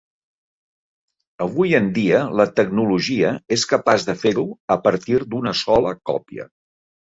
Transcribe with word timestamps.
Avui 1.45 1.75
en 1.79 1.89
dia, 1.97 2.21
la 2.41 2.45
tecnologia 2.61 3.35
és 3.57 3.67
capaç 3.75 4.07
de 4.09 4.17
fer-ho 4.23 4.47
a 4.77 4.79
partir 4.89 5.21
d'una 5.35 5.55
sola 5.61 5.95
còpia. 6.13 6.49